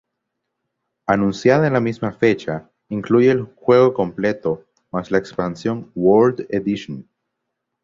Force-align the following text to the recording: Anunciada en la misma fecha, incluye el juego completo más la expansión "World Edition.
Anunciada 1.05 1.67
en 1.67 1.73
la 1.73 1.79
misma 1.79 2.11
fecha, 2.11 2.71
incluye 2.89 3.29
el 3.29 3.43
juego 3.43 3.93
completo 3.93 4.65
más 4.91 5.11
la 5.11 5.19
expansión 5.19 5.91
"World 5.93 6.47
Edition. 6.49 7.07